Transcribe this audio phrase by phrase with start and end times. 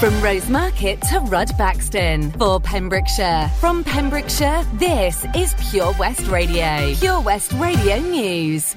[0.00, 3.50] From Rosemarket to Rudbaxton for Pembrokeshire.
[3.58, 6.94] From Pembrokeshire, this is Pure West Radio.
[6.96, 8.76] Pure West Radio News.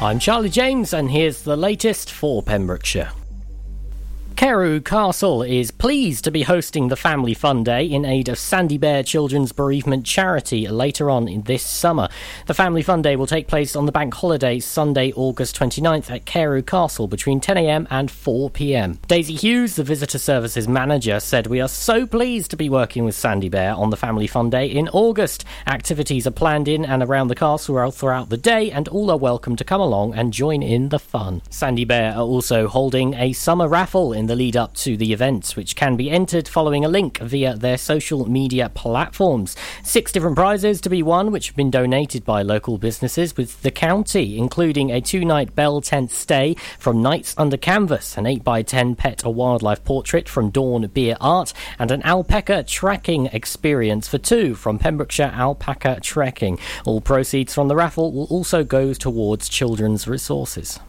[0.00, 3.10] I'm Charlie James, and here's the latest for Pembrokeshire.
[4.42, 8.76] Carew Castle is pleased to be hosting the Family Fun Day in aid of Sandy
[8.76, 12.08] Bear Children's Bereavement Charity later on in this summer.
[12.48, 16.24] The Family Fun Day will take place on the bank holiday Sunday, August 29th at
[16.24, 19.00] Carew Castle between 10am and 4pm.
[19.06, 23.14] Daisy Hughes, the Visitor Services Manager, said, We are so pleased to be working with
[23.14, 25.44] Sandy Bear on the Family Fun Day in August.
[25.68, 29.54] Activities are planned in and around the castle throughout the day, and all are welcome
[29.54, 31.42] to come along and join in the fun.
[31.48, 35.56] Sandy Bear are also holding a summer raffle in the lead up to the events,
[35.56, 39.56] which can be entered following a link via their social media platforms.
[39.82, 43.70] Six different prizes to be won, which have been donated by local businesses with the
[43.70, 49.24] county, including a two night Bell tent stay from Nights Under Canvas, an 8x10 pet
[49.24, 54.78] or wildlife portrait from Dawn Beer Art, and an alpaca trekking experience for two from
[54.78, 56.58] Pembrokeshire Alpaca Trekking.
[56.84, 60.80] All proceeds from the raffle will also go towards children's resources.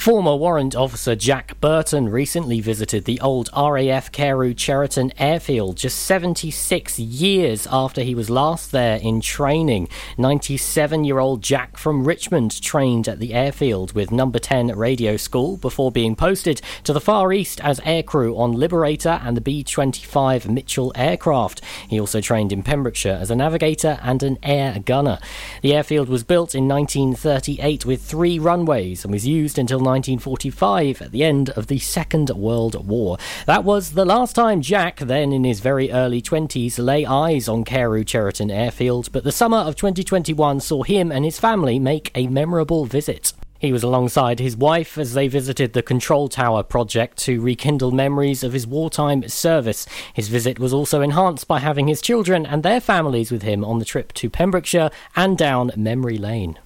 [0.00, 6.98] Former warrant officer Jack Burton recently visited the old RAF Carew Cheriton airfield just 76
[6.98, 9.90] years after he was last there in training.
[10.16, 15.58] 97 year old Jack from Richmond trained at the airfield with Number 10 Radio School
[15.58, 20.48] before being posted to the Far East as aircrew on Liberator and the B 25
[20.48, 21.60] Mitchell aircraft.
[21.90, 25.18] He also trained in Pembrokeshire as a navigator and an air gunner.
[25.60, 31.10] The airfield was built in 1938 with three runways and was used until 1945 at
[31.10, 33.18] the end of the Second World War.
[33.46, 37.64] That was the last time Jack, then in his very early 20s, lay eyes on
[37.64, 42.28] Carew Cheriton Airfield, but the summer of 2021 saw him and his family make a
[42.28, 43.32] memorable visit.
[43.58, 48.42] He was alongside his wife as they visited the Control Tower project to rekindle memories
[48.42, 49.86] of his wartime service.
[50.14, 53.78] His visit was also enhanced by having his children and their families with him on
[53.78, 56.58] the trip to Pembrokeshire and down memory lane.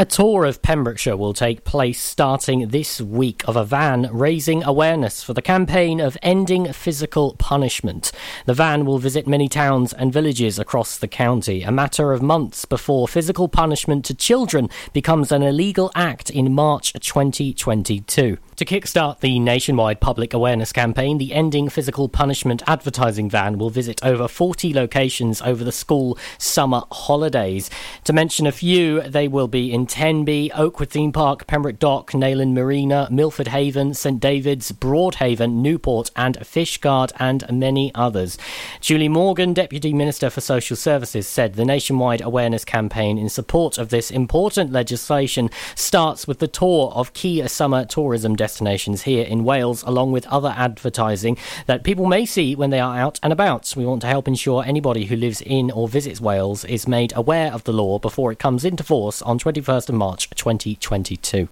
[0.00, 5.24] A tour of Pembrokeshire will take place starting this week of a van raising awareness
[5.24, 8.12] for the campaign of ending physical punishment.
[8.46, 12.64] The van will visit many towns and villages across the county, a matter of months
[12.64, 18.38] before physical punishment to children becomes an illegal act in March 2022.
[18.58, 24.04] To kickstart the nationwide public awareness campaign, the Ending Physical Punishment advertising van will visit
[24.04, 27.70] over 40 locations over the school summer holidays.
[28.02, 32.52] To mention a few, they will be in Tenby, Oakwood Theme Park, Pembroke Dock, Neyland
[32.52, 38.38] Marina, Milford Haven, St David's, Broadhaven, Newport, and Fishguard, and many others.
[38.80, 43.90] Julie Morgan, Deputy Minister for Social Services, said the nationwide awareness campaign in support of
[43.90, 49.44] this important legislation starts with the tour of key summer tourism destinations destinations here in
[49.44, 51.36] Wales, along with other advertising
[51.66, 53.74] that people may see when they are out and about.
[53.76, 57.52] We want to help ensure anybody who lives in or visits Wales is made aware
[57.52, 61.48] of the law before it comes into force on 21st of March 2022.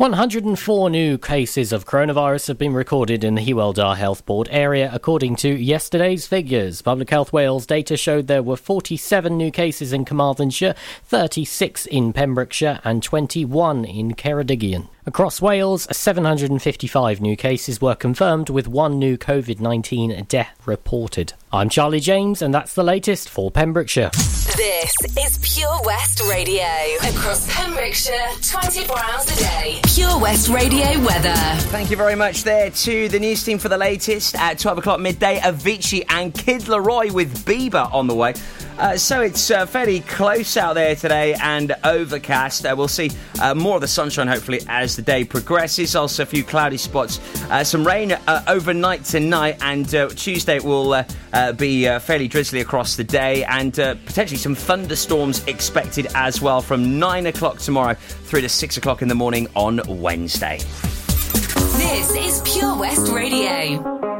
[0.00, 5.36] 104 new cases of coronavirus have been recorded in the Hywel Health Board area, according
[5.36, 6.80] to yesterday's figures.
[6.80, 10.74] Public Health Wales data showed there were 47 new cases in Carmarthenshire,
[11.04, 14.88] 36 in Pembrokeshire, and 21 in Ceredigion.
[15.04, 21.34] Across Wales, 755 new cases were confirmed, with one new COVID 19 death reported.
[21.52, 24.10] I'm Charlie James, and that's the latest for Pembrokeshire.
[24.56, 26.64] This is Pure West Radio.
[27.02, 27.48] Across
[27.80, 29.80] Pembrokeshire, 24 hours a day.
[29.84, 31.34] Pure West Radio weather.
[31.70, 35.00] Thank you very much there to the news team for the latest at 12 o'clock
[35.00, 35.38] midday.
[35.38, 38.34] Avicii and Kid LAROI with Bieber on the way.
[38.80, 42.64] Uh, so it's uh, fairly close out there today and overcast.
[42.64, 43.10] Uh, we'll see
[43.42, 45.94] uh, more of the sunshine hopefully as the day progresses.
[45.94, 47.20] Also, a few cloudy spots.
[47.50, 49.86] Uh, some rain overnight tonight, and
[50.16, 51.04] Tuesday will
[51.58, 57.26] be fairly drizzly across the day, and potentially some thunderstorms expected as well from 9
[57.26, 60.58] o'clock tomorrow through to 6 o'clock in the morning on Wednesday.
[61.76, 64.19] This is Pure West Radio.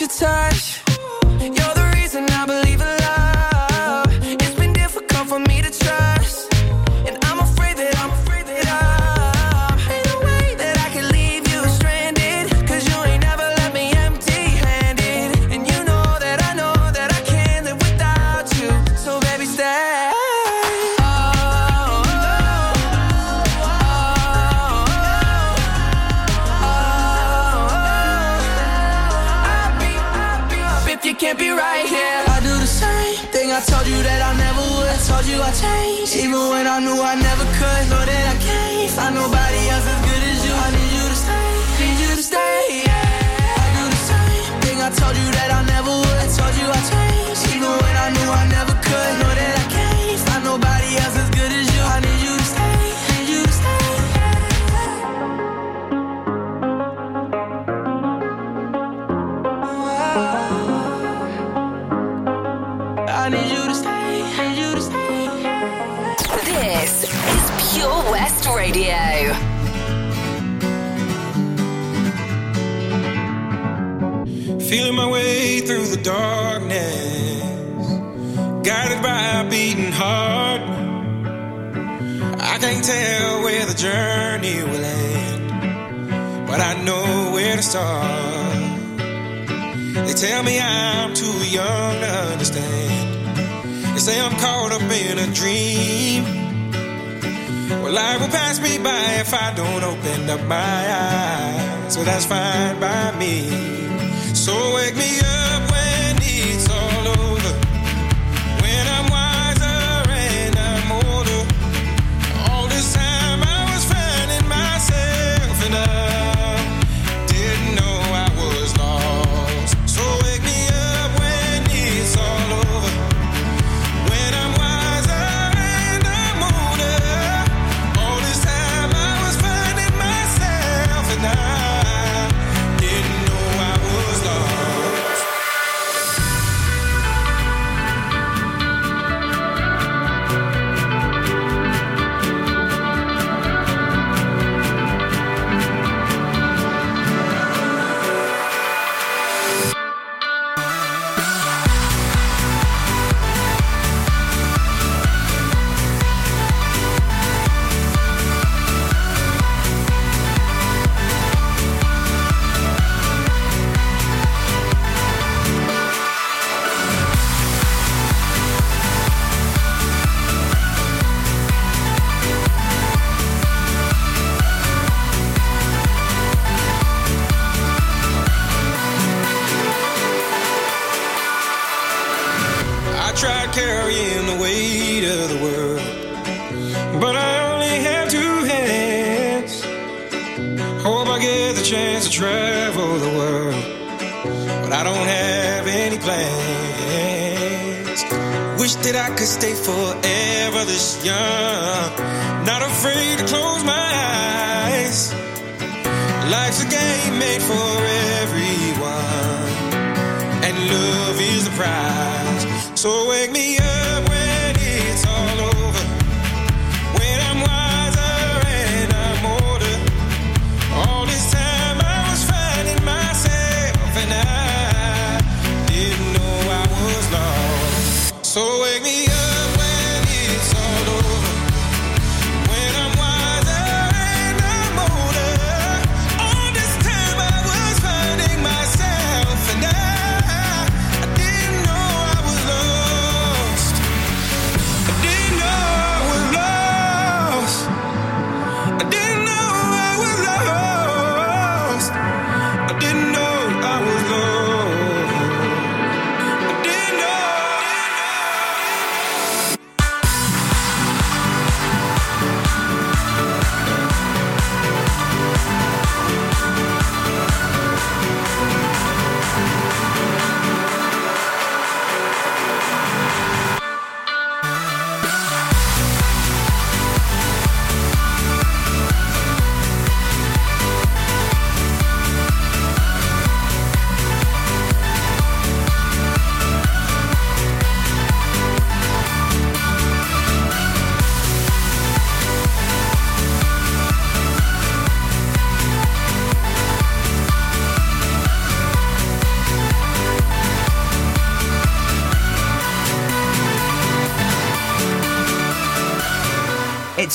[0.00, 0.87] your touch.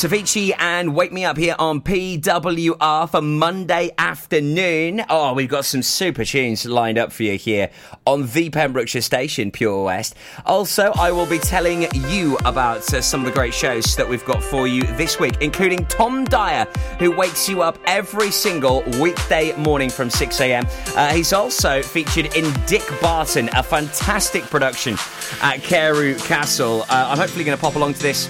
[0.05, 5.01] It's and Wake Me Up here on PWR for Monday afternoon.
[5.09, 7.69] Oh, we've got some super tunes lined up for you here
[8.05, 10.15] on the Pembrokeshire station, Pure West.
[10.45, 14.25] Also, I will be telling you about uh, some of the great shows that we've
[14.25, 16.67] got for you this week, including Tom Dyer,
[16.99, 20.65] who wakes you up every single weekday morning from 6 a.m.
[20.97, 24.97] Uh, he's also featured in Dick Barton, a fantastic production
[25.41, 26.81] at Carew Castle.
[26.83, 28.27] Uh, I'm hopefully going to pop along to this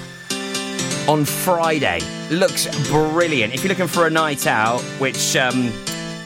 [1.07, 1.99] on Friday.
[2.29, 3.53] Looks brilliant.
[3.53, 5.71] If you're looking for a night out, which um,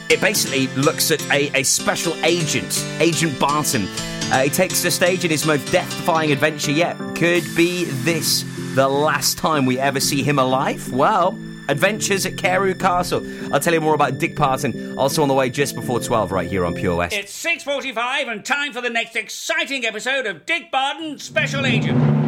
[0.08, 3.86] it basically looks at a, a special agent, Agent Barton.
[4.30, 6.96] Uh, he takes the stage in his most death-defying adventure yet.
[7.16, 8.44] Could be this
[8.74, 10.92] the last time we ever see him alive?
[10.92, 13.22] Well, Adventures at Carew Castle.
[13.52, 16.48] I'll tell you more about Dick Barton, also on the way just before 12 right
[16.48, 17.14] here on Pure West.
[17.14, 22.27] It's 6.45 and time for the next exciting episode of Dick Barton Special Agent.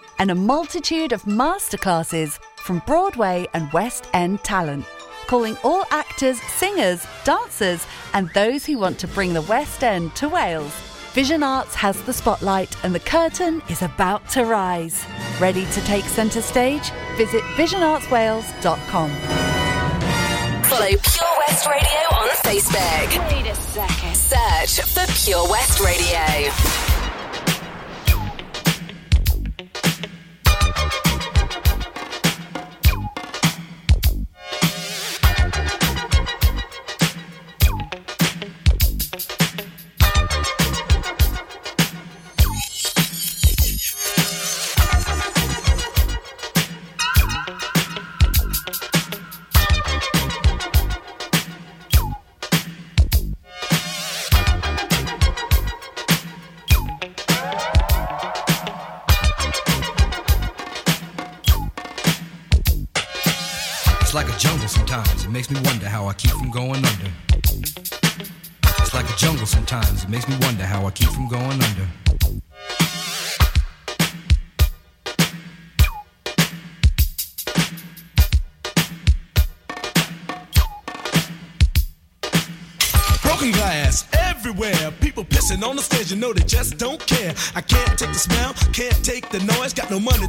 [0.21, 4.85] and a multitude of masterclasses from Broadway and West End talent,
[5.25, 10.29] calling all actors, singers, dancers, and those who want to bring the West End to
[10.29, 10.71] Wales.
[11.13, 15.03] Vision Arts has the spotlight and the curtain is about to rise.
[15.39, 16.91] Ready to take centre stage?
[17.17, 19.09] Visit visionartswales.com.
[20.69, 23.33] Follow Pure West Radio on Facebook.
[23.33, 24.15] Wait a second.
[24.15, 26.90] Search for Pure West Radio.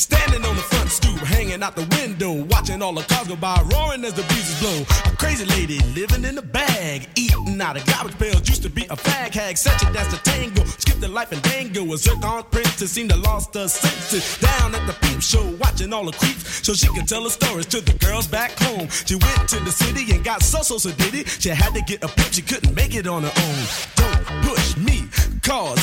[0.00, 3.60] Standing on the front stoop, hanging out the window, watching all the cars go by,
[3.70, 4.80] roaring as the breezes blow.
[5.04, 8.48] A crazy lady living in a bag, eating out of garbage pails.
[8.48, 10.64] Used to be a fag hag, such a dance to tango.
[10.64, 11.84] Skipped the life and dango.
[11.92, 14.38] A zircon princess seemed to lost her senses.
[14.38, 17.66] Down at the peep show, watching all the creeps, so she could tell her stories
[17.66, 18.88] to the girls back home.
[18.88, 21.28] She went to the city and got so so so did it.
[21.28, 23.64] She had to get a pimp, she couldn't make it on her own.
[23.96, 25.04] Don't push me,
[25.42, 25.79] cause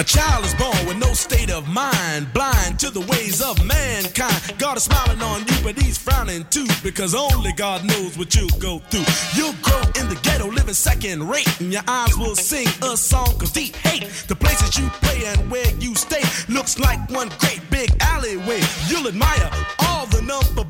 [0.00, 4.58] A child is born with no state of mind, blind to the ways of mankind.
[4.58, 8.58] God is smiling on you, but he's frowning too, because only God knows what you'll
[8.58, 9.06] go through.
[9.36, 13.40] You'll grow in the ghetto, living second rate, and your eyes will sing a song
[13.40, 14.02] of deep hate.
[14.26, 18.60] The places you play and where you stay looks like one great big alleyway.
[18.88, 20.64] You'll admire all the number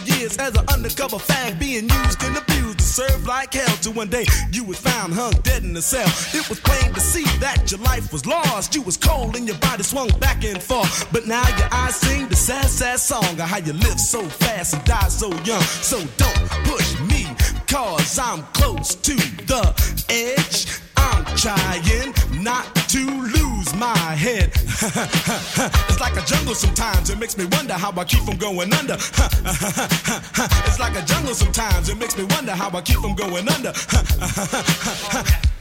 [0.00, 3.76] years as an undercover fag, being used and abused to serve like hell.
[3.82, 6.08] To one day you was found hung dead in a cell.
[6.38, 8.74] It was plain to see that your life was lost.
[8.74, 11.10] You was cold and your body swung back and forth.
[11.12, 14.74] But now your eyes sing the sad, sad song of how you live so fast
[14.74, 15.62] and die so young.
[15.62, 17.26] So don't push me,
[17.66, 19.14] cause I'm close to
[19.46, 19.62] the
[20.08, 20.80] edge.
[20.96, 23.41] I'm trying not to lose
[23.76, 24.50] my head.
[24.54, 27.10] it's like a jungle sometimes.
[27.10, 28.94] It makes me wonder how I keep from going under.
[30.66, 31.88] it's like a jungle sometimes.
[31.88, 33.72] It makes me wonder how I keep from going under.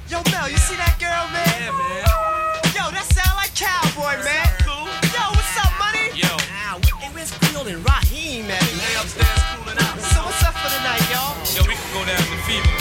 [0.10, 1.48] Yo, Mel, you see that girl, man?
[1.56, 2.04] Yeah, man.
[2.76, 4.48] Yo, that sound like cowboy, man.
[4.66, 4.90] Cool.
[5.14, 6.12] Yo, what's up, money?
[6.18, 6.28] Yo.
[6.68, 8.60] Ow, hey, where's Creole and Raheem, man?
[8.60, 9.96] They upstairs cooling out.
[10.12, 11.38] So what's up for the night, y'all?
[11.56, 12.81] Yo, we can go down to Fever,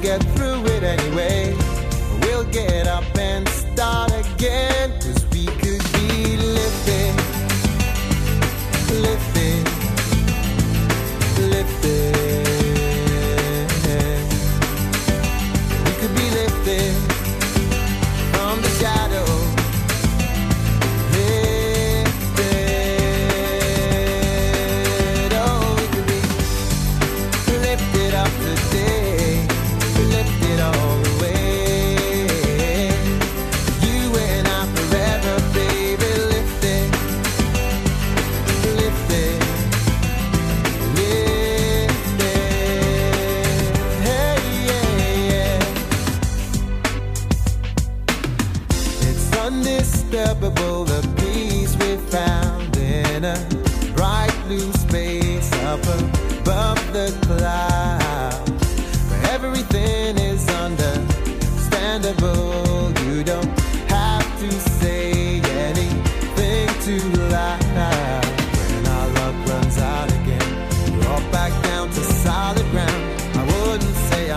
[0.00, 0.49] get through.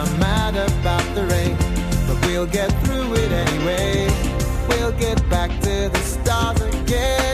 [0.04, 1.56] I'm mad about the rain,
[2.08, 4.10] but we'll get through it anyway.
[4.68, 7.33] We'll get back to the stars again.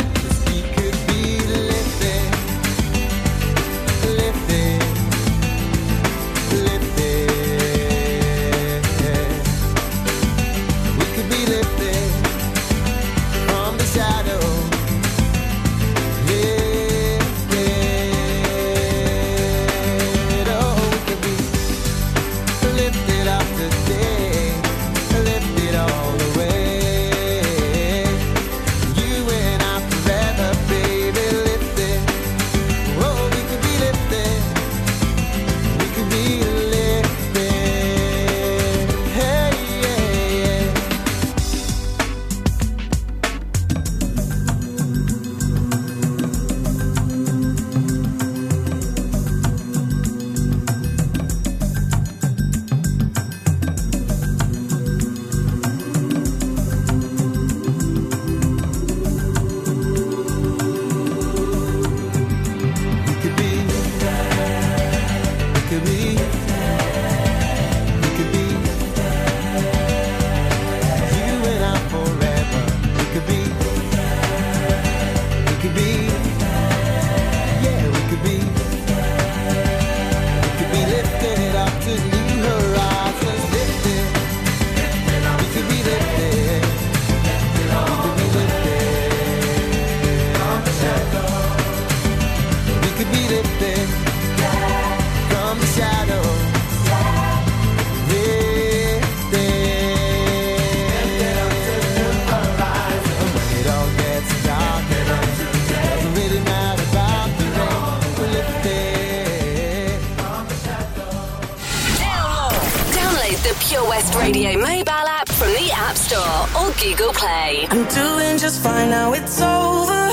[113.99, 117.67] Best Radio mobile app from the App Store or Google Play.
[117.69, 120.03] I'm doing just fine now, it's over.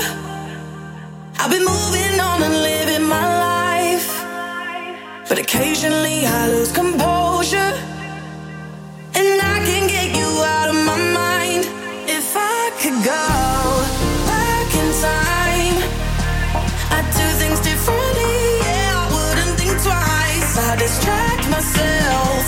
[1.39, 4.09] I've been moving on and living my life.
[5.29, 7.71] But occasionally I lose composure.
[9.19, 11.63] And I can get you out of my mind
[12.09, 13.25] if I could go
[14.27, 15.77] back in time.
[16.91, 18.35] I'd do things differently,
[18.67, 20.57] yeah, I wouldn't think twice.
[20.57, 22.46] I distract myself.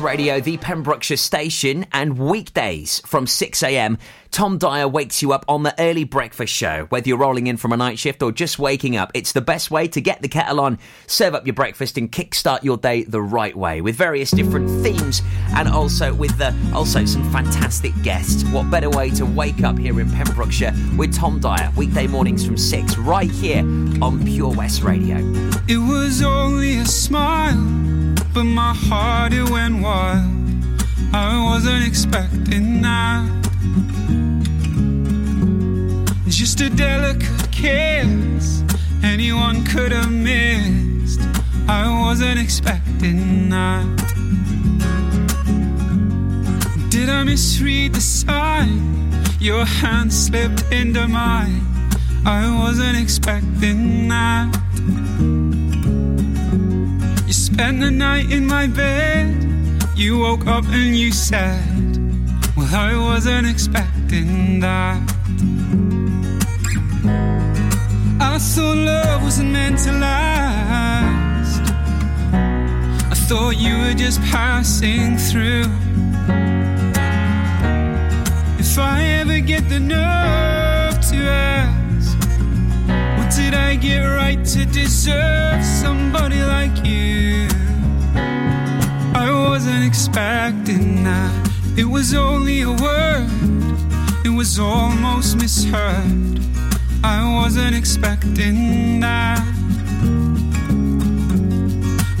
[0.00, 3.98] Radio, the Pembrokeshire station, and weekdays from 6am,
[4.30, 6.86] Tom Dyer wakes you up on the early breakfast show.
[6.90, 9.70] Whether you're rolling in from a night shift or just waking up, it's the best
[9.70, 13.20] way to get the kettle on, serve up your breakfast, and kickstart your day the
[13.20, 15.22] right way with various different themes
[15.56, 18.44] and also with the, also some fantastic guests.
[18.50, 22.56] What better way to wake up here in Pembrokeshire with Tom Dyer, weekday mornings from
[22.56, 23.60] 6, right here
[24.00, 25.16] on Pure West Radio.
[25.68, 30.30] It was only a smile, but my heart it went wild.
[31.12, 33.28] I wasn't expecting that.
[36.28, 38.62] Just a delicate kiss,
[39.02, 41.20] anyone could have missed.
[41.68, 43.86] I wasn't expecting that.
[46.88, 49.12] Did I misread the sign?
[49.40, 51.62] Your hand slipped into mine.
[52.24, 55.39] I wasn't expecting that.
[57.30, 59.28] You spent the night in my bed.
[59.94, 61.62] You woke up and you said,
[62.56, 65.00] Well, I wasn't expecting that.
[68.20, 71.62] I thought love wasn't meant to last.
[73.12, 75.66] I thought you were just passing through.
[78.58, 81.79] If I ever get the nerve to ask,
[83.80, 87.48] what did I get right to deserve somebody like you?
[89.14, 91.50] I wasn't expecting that.
[91.76, 93.28] It was only a word,
[94.24, 96.40] it was almost misheard.
[97.02, 99.44] I wasn't expecting that.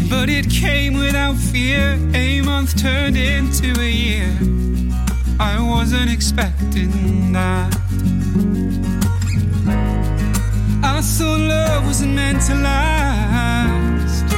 [0.08, 1.98] But it came without fear.
[2.14, 4.32] A month turned into a year.
[5.38, 7.80] I wasn't expecting that.
[11.00, 14.30] I love wasn't meant to last.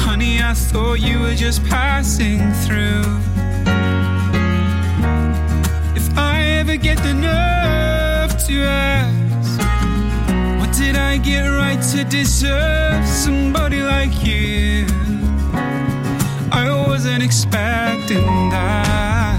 [0.00, 3.04] Honey, I thought you were just passing through.
[5.94, 9.60] If I ever get the nerve to ask,
[10.58, 14.86] what did I get right to deserve somebody like you?
[16.52, 19.35] I wasn't expecting that.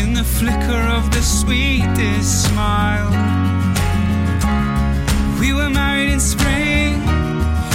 [0.00, 3.10] In the flicker of the sweetest smile?
[5.38, 6.94] We were married in spring.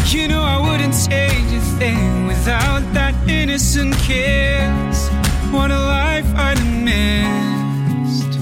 [0.07, 5.09] You know I wouldn't change a thing without that innocent kiss.
[5.51, 8.33] What a life I'd have missed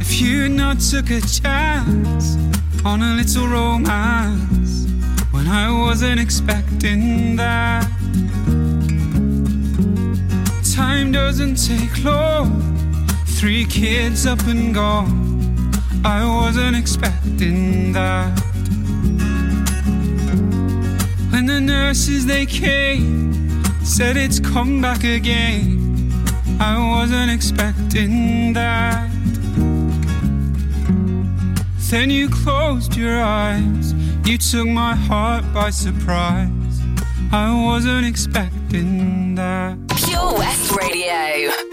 [0.00, 2.36] if you not took a chance
[2.84, 4.86] on a little romance
[5.30, 8.03] when I wasn't expecting that.
[10.74, 12.50] Time doesn't take long.
[13.38, 15.70] Three kids up and gone.
[16.04, 18.36] I wasn't expecting that.
[21.30, 26.10] When the nurses they came, said it's come back again.
[26.58, 29.08] I wasn't expecting that.
[31.88, 36.80] Then you closed your eyes, you took my heart by surprise.
[37.30, 39.78] I wasn't expecting that.
[40.74, 41.63] Pure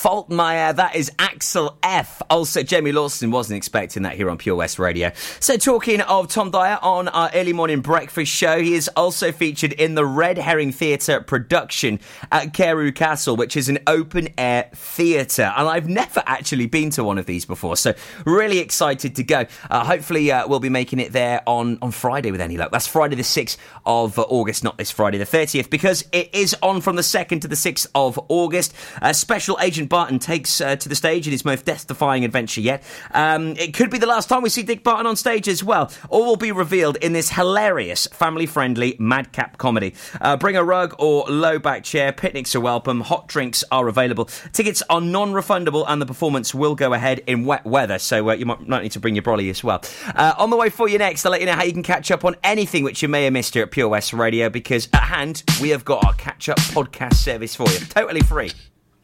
[0.00, 0.74] Faltermeyer.
[0.76, 2.22] That is Axel F.
[2.30, 5.10] Also, Jamie Lawson wasn't expecting that here on Pure West Radio.
[5.40, 9.72] So, talking of Tom Dyer on our early morning breakfast show, he is also featured
[9.72, 11.98] in the Red Herring Theatre production
[12.30, 15.52] at Carew Castle, which is an open air theatre.
[15.56, 17.92] And I've never actually been to one of these before, so
[18.24, 19.46] really excited to go.
[19.68, 22.70] Uh, hopefully, uh, we'll be making it there on, on Friday with any luck.
[22.70, 26.82] That's Friday the 6th of August, not this Friday the 30th, because it is on
[26.82, 28.74] from the 2nd to the 6th of August.
[29.02, 32.82] Uh, Special Agent Barton takes uh, to the stage in his most death-defying adventure yet.
[33.12, 35.90] Um, it could be the last time we see Dick Barton on stage as well.
[36.08, 39.94] All will be revealed in this hilarious, family-friendly madcap comedy.
[40.20, 42.12] Uh, bring a rug or low-back chair.
[42.12, 43.00] Picnics are welcome.
[43.00, 44.26] Hot drinks are available.
[44.52, 47.98] Tickets are non-refundable, and the performance will go ahead in wet weather.
[47.98, 49.82] So uh, you might, need to bring your brolly as well.
[50.14, 52.10] Uh, on the way for you next, I'll let you know how you can catch
[52.10, 54.48] up on anything which you may have missed here at Pure West Radio.
[54.50, 58.50] Because at hand we have got our catch-up podcast service for you, totally free.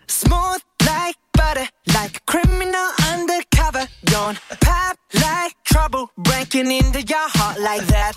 [0.09, 3.87] Smooth like butter, like a criminal undercover.
[4.05, 8.12] Don't pop like trouble, breaking into your heart like that.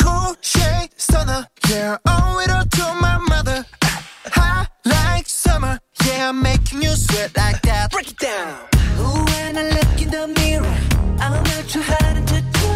[0.00, 3.64] Cool shade stunner, yeah, owe it all to my mother.
[4.38, 7.90] Hot like summer, yeah, I'm making you sweat like that.
[7.90, 8.60] Break it down.
[9.00, 10.76] Ooh, when I look in the mirror,
[11.20, 12.74] I'm not too hard to do.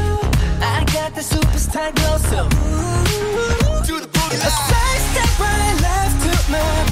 [0.75, 4.13] I got the superstar glow, so ooh, do the.
[4.33, 6.92] A side step right left to my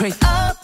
[0.00, 0.59] Straight up,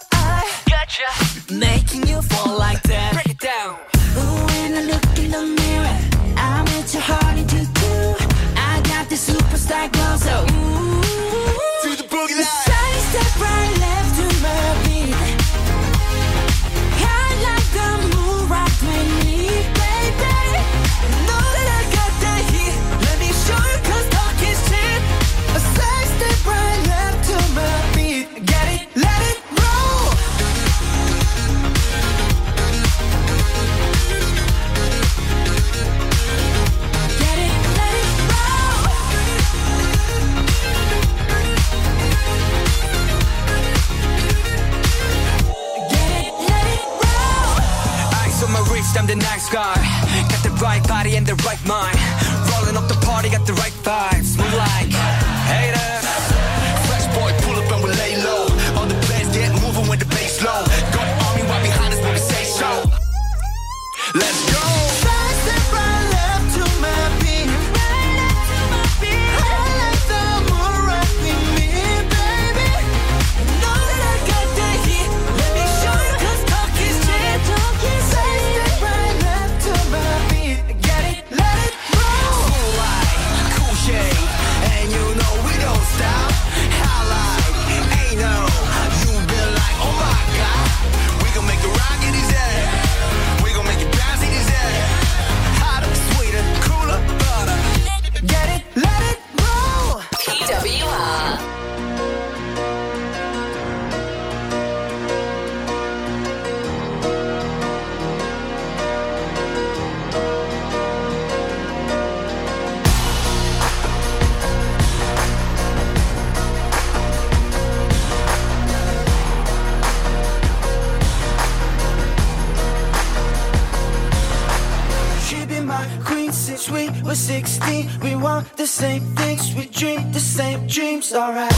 [127.27, 127.91] 16.
[128.05, 131.13] We want the same things, we dream the same dreams.
[131.13, 131.53] Alright.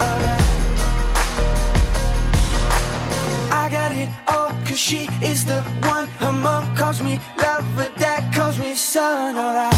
[0.00, 0.44] Alright.
[3.52, 6.06] I got it all, cause she is the one.
[6.18, 9.36] Her mom calls me love, but dad calls me son.
[9.36, 9.73] Alright.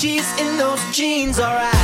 [0.00, 1.79] She's in those jeans, alright.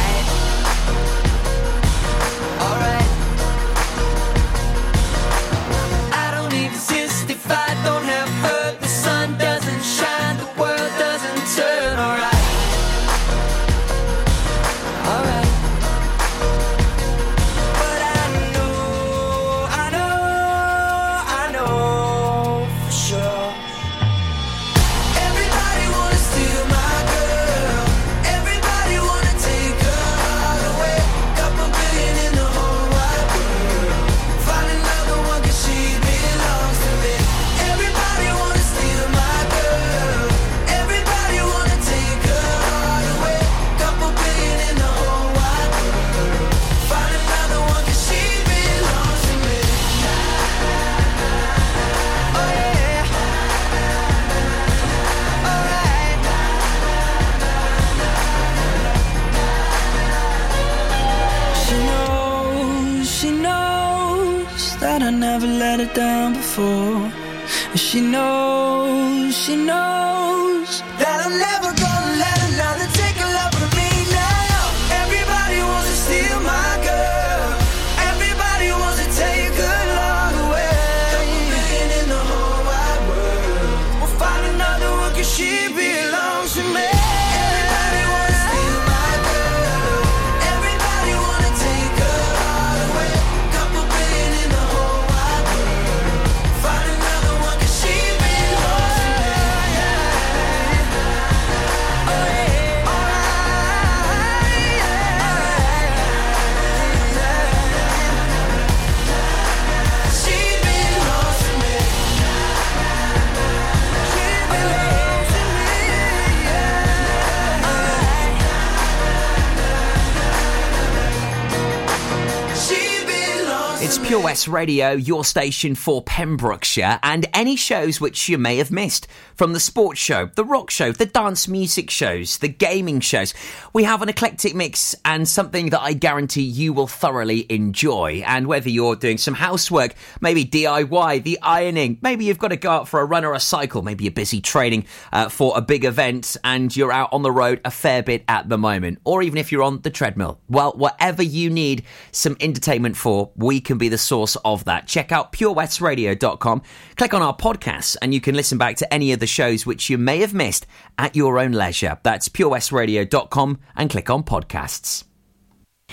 [124.36, 129.06] West Radio, your station for Pembrokeshire, and any shows which you may have missed.
[129.34, 133.32] From the sports show, the rock show, the dance music shows, the gaming shows.
[133.72, 138.22] We have an eclectic mix and something that I guarantee you will thoroughly enjoy.
[138.26, 142.70] And whether you're doing some housework, maybe DIY, the ironing, maybe you've got to go
[142.70, 145.84] out for a run or a cycle, maybe you're busy training uh, for a big
[145.84, 149.38] event and you're out on the road a fair bit at the moment, or even
[149.38, 150.38] if you're on the treadmill.
[150.48, 154.86] Well, whatever you need some entertainment for, we can be the source of that.
[154.86, 156.62] Check out purewestradio.com,
[156.96, 159.88] click on our podcasts, and you can listen back to any of the shows which
[159.90, 160.66] you may have missed
[160.98, 161.98] at your own leisure.
[162.02, 165.04] That's purewestradio.com and click on podcasts.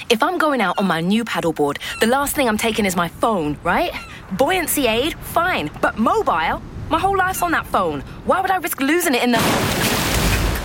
[0.10, 3.08] If I'm going out on my new paddleboard, the last thing I'm taking is my
[3.08, 3.92] phone, right?
[4.32, 5.70] Buoyancy aid, fine.
[5.82, 6.62] But mobile?
[6.90, 8.02] My whole life's on that phone.
[8.26, 9.38] Why would I risk losing it in the.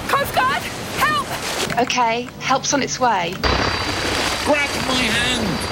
[0.09, 0.63] Coast Guard!
[0.97, 1.29] Help!
[1.83, 3.35] Okay, help's on its way.
[4.47, 5.68] Grab my hand!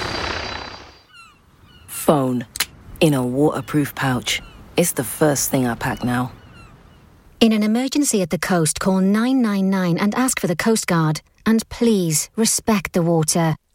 [2.06, 2.46] Phone.
[3.00, 4.40] In a waterproof pouch.
[4.76, 6.30] It's the first thing I pack now.
[7.40, 11.20] In an emergency at the coast, call 999 and ask for the Coast Guard.
[11.44, 13.56] And please respect the water.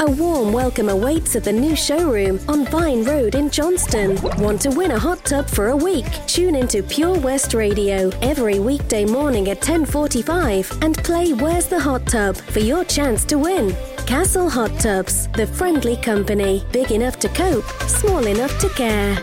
[0.00, 4.20] A warm welcome awaits at the new showroom on Vine Road in Johnston.
[4.42, 6.04] Want to win a hot tub for a week?
[6.26, 12.06] Tune into Pure West Radio every weekday morning at 10:45 and play Where's the Hot
[12.08, 13.72] Tub for your chance to win.
[14.04, 19.16] Castle Hot Tubs, the friendly company, big enough to cope, small enough to care.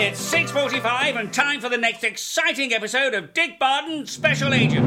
[0.00, 4.86] It's 6.45 and time for the next exciting episode of Dick Barton Special Agent.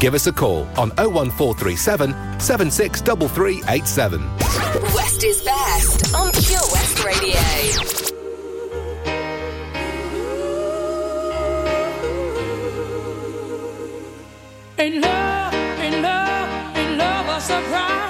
[0.00, 4.36] Give us a call on 01437 763387.
[4.94, 7.40] West is best on Pure West Radio.
[14.76, 18.03] In love, in love, in love, a surprise.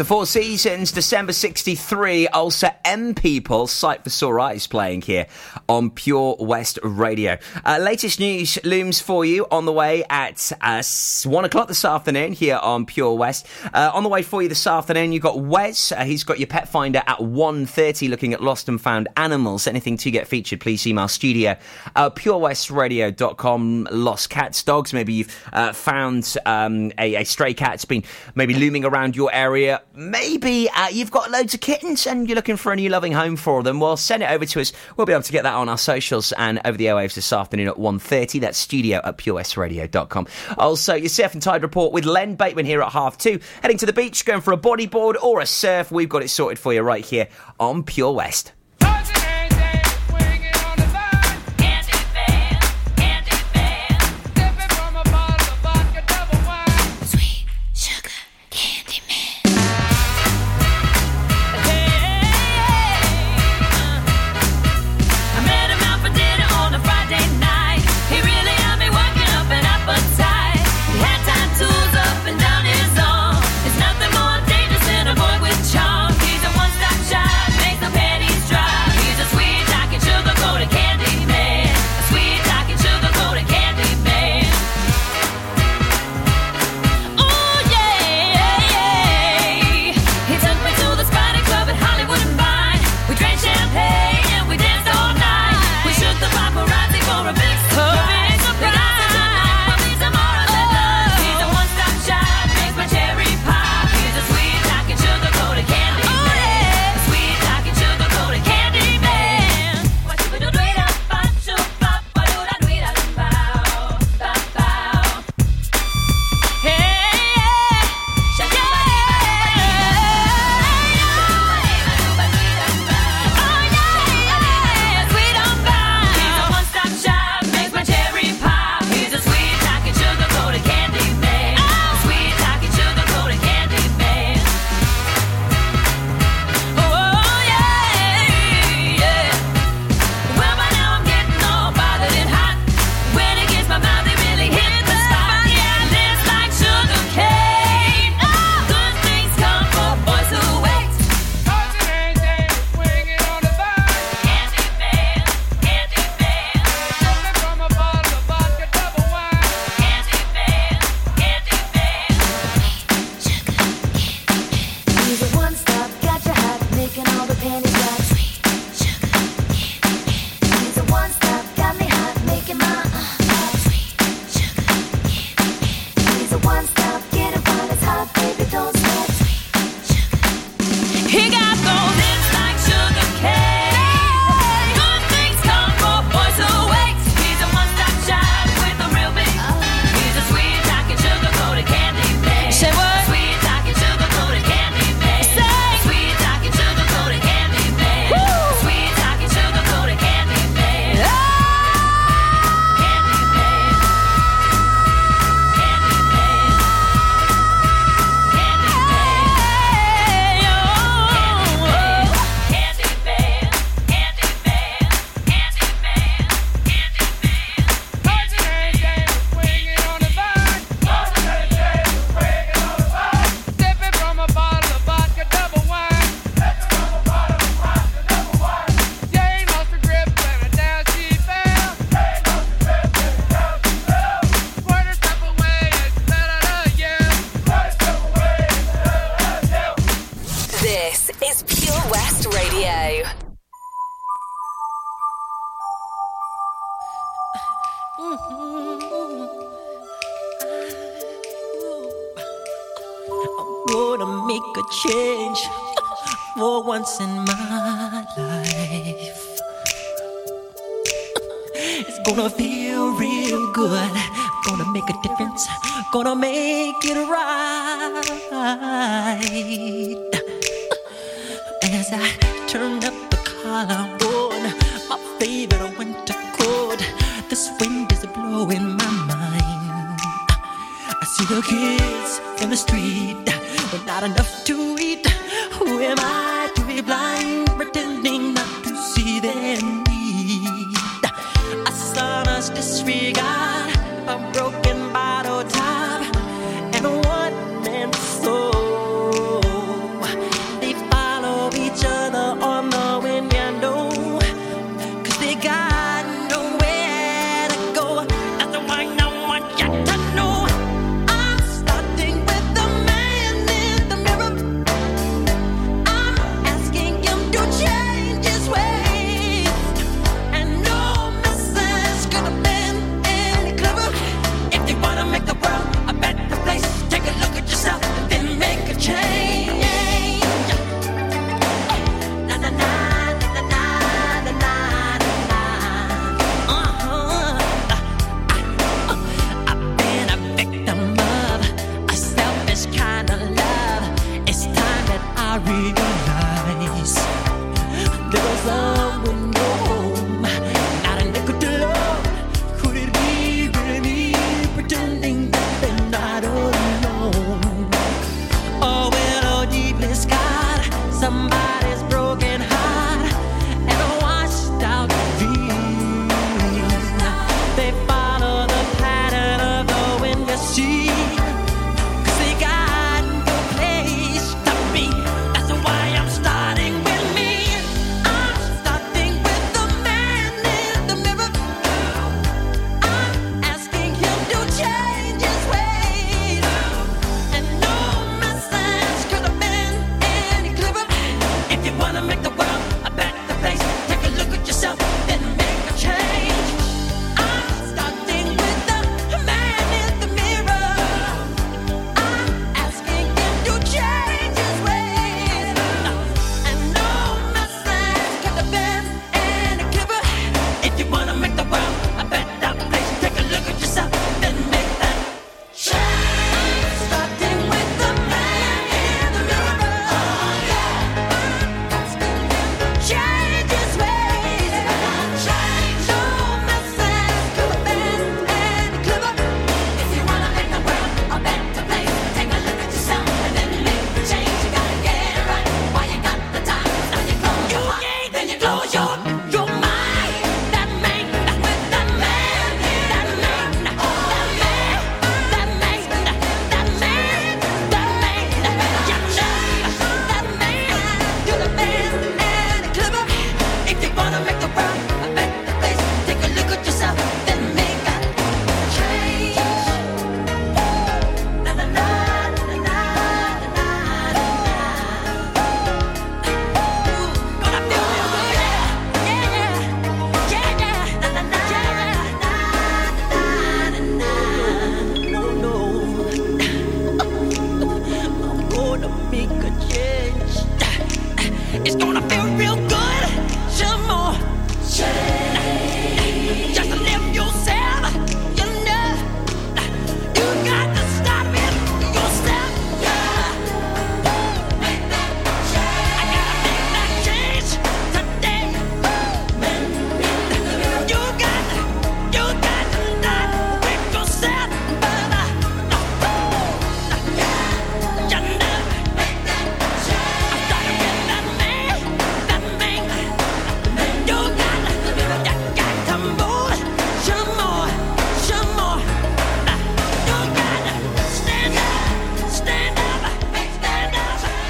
[0.00, 5.26] the Four Seasons, December 63, Ulster M People, Sight for Sore Eyes playing here
[5.68, 7.36] on Pure West Radio.
[7.66, 10.82] Uh, latest news looms for you on the way at uh,
[11.24, 13.46] 1 o'clock this afternoon here on Pure West.
[13.74, 15.92] Uh, on the way for you this afternoon, you've got Wes.
[15.92, 19.66] Uh, he's got your pet finder at 1.30 looking at lost and found animals.
[19.66, 21.58] Anything to get featured, please email studio
[21.94, 23.88] uh, purewestradio.com.
[23.90, 24.94] Lost cats, dogs.
[24.94, 28.02] Maybe you've uh, found um, a, a stray cat's been
[28.34, 32.56] maybe looming around your area maybe uh, you've got loads of kittens and you're looking
[32.56, 34.72] for a new loving home for them, well, send it over to us.
[34.96, 37.68] We'll be able to get that on our socials and over the airwaves this afternoon
[37.68, 38.40] at 1.30.
[38.40, 40.26] That's studio at purewestradio.com.
[40.58, 43.40] Also, your surf and tide report with Len Bateman here at half two.
[43.62, 46.58] Heading to the beach, going for a bodyboard or a surf, we've got it sorted
[46.58, 47.28] for you right here
[47.58, 48.52] on Pure West.